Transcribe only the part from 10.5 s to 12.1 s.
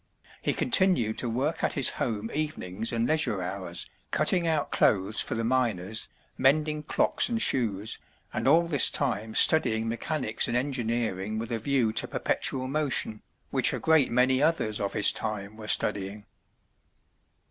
engineering with a view to